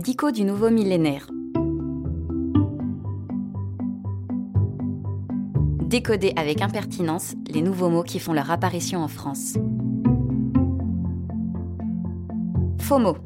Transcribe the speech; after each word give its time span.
Dico 0.00 0.30
du 0.30 0.44
nouveau 0.44 0.70
millénaire. 0.70 1.26
Décoder 5.84 6.32
avec 6.36 6.62
impertinence 6.62 7.34
les 7.52 7.60
nouveaux 7.60 7.90
mots 7.90 8.02
qui 8.02 8.18
font 8.18 8.32
leur 8.32 8.50
apparition 8.50 9.00
en 9.00 9.08
France. 9.08 9.58
FOMO. 12.78 13.18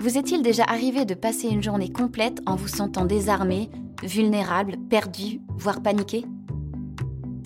Vous 0.00 0.16
est-il 0.16 0.42
déjà 0.42 0.62
arrivé 0.62 1.04
de 1.04 1.14
passer 1.14 1.48
une 1.48 1.62
journée 1.62 1.90
complète 1.90 2.40
en 2.46 2.54
vous 2.54 2.68
sentant 2.68 3.04
désarmé, 3.04 3.70
vulnérable, 4.04 4.76
perdu, 4.88 5.40
voire 5.58 5.82
paniqué? 5.82 6.24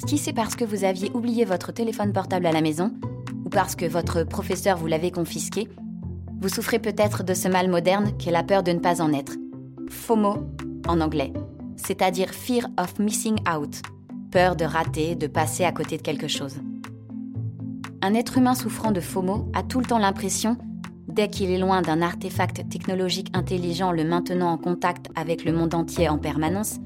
Si 0.06 0.18
c'est 0.18 0.34
parce 0.34 0.54
que 0.54 0.66
vous 0.66 0.84
aviez 0.84 1.10
oublié 1.14 1.46
votre 1.46 1.72
téléphone 1.72 2.12
portable 2.12 2.44
à 2.44 2.52
la 2.52 2.60
maison, 2.60 2.92
ou 3.46 3.48
parce 3.48 3.74
que 3.74 3.86
votre 3.86 4.24
professeur 4.24 4.76
vous 4.76 4.86
l'avait 4.86 5.10
confisqué, 5.10 5.66
vous 6.41 6.48
souffrez 6.48 6.79
peut-être 6.79 7.25
de 7.25 7.35
ce 7.35 7.49
mal 7.49 7.68
moderne 7.68 8.17
qu'est 8.18 8.31
la 8.31 8.43
peur 8.43 8.62
de 8.62 8.72
ne 8.72 8.79
pas 8.79 9.03
en 9.03 9.12
être. 9.12 9.35
FOMO 9.89 10.36
en 10.86 11.00
anglais, 11.00 11.32
c'est-à-dire 11.76 12.31
Fear 12.31 12.68
of 12.79 12.99
Missing 12.99 13.39
Out, 13.49 13.82
peur 14.31 14.57
de 14.57 14.64
rater, 14.64 15.17
de 15.17 15.26
passer 15.26 15.64
à 15.64 15.72
côté 15.72 15.96
de 15.96 16.03
quelque 16.03 16.29
chose. 16.29 16.57
Un 18.03 18.14
être 18.14 18.39
humain 18.39 18.54
souffrant 18.54 18.93
de 18.93 19.00
FOMO 19.00 19.50
a 19.54 19.62
tout 19.62 19.81
le 19.81 19.86
temps 19.86 19.98
l'impression, 19.98 20.57
dès 21.09 21.29
qu'il 21.29 21.50
est 21.50 21.59
loin 21.59 21.82
d'un 21.82 22.03
artefact 22.03 22.68
technologique 22.68 23.31
intelligent 23.34 23.90
le 23.90 24.04
maintenant 24.04 24.53
en 24.53 24.59
contact 24.59 25.07
avec 25.17 25.45
le 25.45 25.53
monde 25.53 25.75
entier 25.75 26.09
en 26.09 26.18
permanence, 26.18 26.79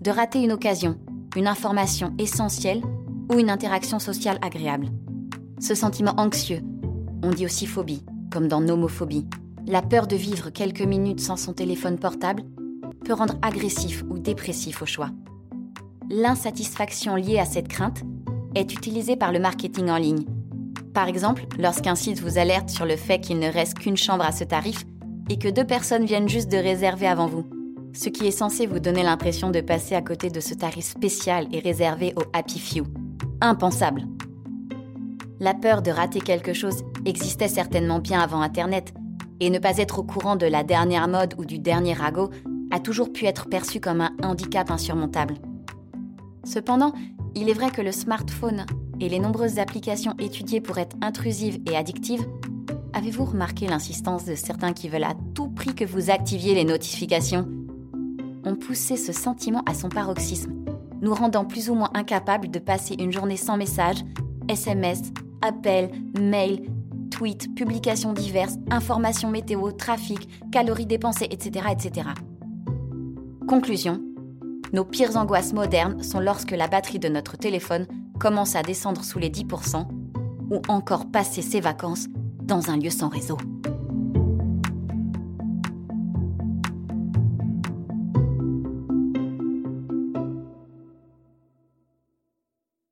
de 0.00 0.10
rater 0.10 0.42
une 0.42 0.52
occasion, 0.52 0.98
une 1.36 1.46
information 1.46 2.14
essentielle 2.18 2.82
ou 3.30 3.38
une 3.38 3.50
interaction 3.50 3.98
sociale 3.98 4.38
agréable. 4.42 4.88
Ce 5.60 5.74
sentiment 5.74 6.14
anxieux, 6.16 6.62
on 7.22 7.30
dit 7.30 7.46
aussi 7.46 7.66
phobie, 7.66 8.04
comme 8.34 8.48
dans 8.48 8.60
nomophobie, 8.60 9.28
la 9.64 9.80
peur 9.80 10.08
de 10.08 10.16
vivre 10.16 10.50
quelques 10.50 10.82
minutes 10.82 11.20
sans 11.20 11.36
son 11.36 11.52
téléphone 11.52 12.00
portable 12.00 12.42
peut 13.04 13.12
rendre 13.12 13.36
agressif 13.42 14.02
ou 14.10 14.18
dépressif 14.18 14.82
au 14.82 14.86
choix. 14.86 15.10
L'insatisfaction 16.10 17.14
liée 17.14 17.38
à 17.38 17.44
cette 17.44 17.68
crainte 17.68 18.02
est 18.56 18.74
utilisée 18.74 19.14
par 19.14 19.30
le 19.30 19.38
marketing 19.38 19.88
en 19.88 19.98
ligne. 19.98 20.24
Par 20.94 21.06
exemple, 21.06 21.46
lorsqu'un 21.60 21.94
site 21.94 22.20
vous 22.20 22.36
alerte 22.36 22.70
sur 22.70 22.86
le 22.86 22.96
fait 22.96 23.20
qu'il 23.20 23.38
ne 23.38 23.52
reste 23.52 23.78
qu'une 23.78 23.96
chambre 23.96 24.24
à 24.24 24.32
ce 24.32 24.42
tarif 24.42 24.84
et 25.30 25.38
que 25.38 25.48
deux 25.48 25.64
personnes 25.64 26.04
viennent 26.04 26.28
juste 26.28 26.50
de 26.50 26.56
réserver 26.56 27.06
avant 27.06 27.28
vous, 27.28 27.46
ce 27.92 28.08
qui 28.08 28.26
est 28.26 28.32
censé 28.32 28.66
vous 28.66 28.80
donner 28.80 29.04
l'impression 29.04 29.52
de 29.52 29.60
passer 29.60 29.94
à 29.94 30.02
côté 30.02 30.28
de 30.28 30.40
ce 30.40 30.54
tarif 30.54 30.84
spécial 30.84 31.46
et 31.52 31.60
réservé 31.60 32.14
aux 32.16 32.24
happy 32.32 32.58
few. 32.58 32.84
Impensable. 33.40 34.02
La 35.44 35.52
peur 35.52 35.82
de 35.82 35.90
rater 35.90 36.20
quelque 36.20 36.54
chose 36.54 36.84
existait 37.04 37.48
certainement 37.48 37.98
bien 37.98 38.18
avant 38.18 38.40
Internet, 38.40 38.94
et 39.40 39.50
ne 39.50 39.58
pas 39.58 39.76
être 39.76 39.98
au 39.98 40.02
courant 40.02 40.36
de 40.36 40.46
la 40.46 40.64
dernière 40.64 41.06
mode 41.06 41.34
ou 41.36 41.44
du 41.44 41.58
dernier 41.58 41.92
ragot 41.92 42.30
a 42.70 42.80
toujours 42.80 43.12
pu 43.12 43.26
être 43.26 43.50
perçu 43.50 43.78
comme 43.78 44.00
un 44.00 44.12
handicap 44.22 44.70
insurmontable. 44.70 45.34
Cependant, 46.44 46.94
il 47.34 47.50
est 47.50 47.52
vrai 47.52 47.70
que 47.70 47.82
le 47.82 47.92
smartphone 47.92 48.64
et 49.00 49.10
les 49.10 49.18
nombreuses 49.18 49.58
applications 49.58 50.14
étudiées 50.18 50.62
pour 50.62 50.78
être 50.78 50.96
intrusives 51.02 51.60
et 51.70 51.76
addictives, 51.76 52.26
avez-vous 52.94 53.26
remarqué 53.26 53.66
l'insistance 53.66 54.24
de 54.24 54.36
certains 54.36 54.72
qui 54.72 54.88
veulent 54.88 55.04
à 55.04 55.12
tout 55.34 55.50
prix 55.50 55.74
que 55.74 55.84
vous 55.84 56.08
activiez 56.08 56.54
les 56.54 56.64
notifications? 56.64 57.46
Ont 58.46 58.56
poussé 58.56 58.96
ce 58.96 59.12
sentiment 59.12 59.62
à 59.66 59.74
son 59.74 59.90
paroxysme, 59.90 60.54
nous 61.02 61.12
rendant 61.12 61.44
plus 61.44 61.68
ou 61.68 61.74
moins 61.74 61.90
incapables 61.92 62.50
de 62.50 62.58
passer 62.58 62.94
une 62.98 63.12
journée 63.12 63.36
sans 63.36 63.58
message, 63.58 63.98
SMS, 64.48 65.12
appels, 65.44 65.90
mails, 66.18 66.62
tweets, 67.10 67.54
publications 67.54 68.12
diverses, 68.12 68.56
informations 68.70 69.30
météo, 69.30 69.70
trafic, 69.72 70.28
calories 70.50 70.86
dépensées, 70.86 71.28
etc. 71.30 71.66
etc. 71.70 72.08
Conclusion. 73.46 74.00
Nos 74.72 74.84
pires 74.84 75.16
angoisses 75.16 75.52
modernes 75.52 76.02
sont 76.02 76.20
lorsque 76.20 76.50
la 76.50 76.66
batterie 76.66 76.98
de 76.98 77.08
notre 77.08 77.36
téléphone 77.36 77.86
commence 78.18 78.56
à 78.56 78.62
descendre 78.62 79.04
sous 79.04 79.18
les 79.18 79.30
10% 79.30 79.86
ou 80.50 80.60
encore 80.68 81.10
passer 81.10 81.42
ses 81.42 81.60
vacances 81.60 82.06
dans 82.42 82.70
un 82.70 82.76
lieu 82.76 82.90
sans 82.90 83.08
réseau. 83.08 83.36